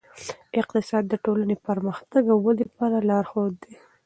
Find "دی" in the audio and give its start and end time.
3.63-3.73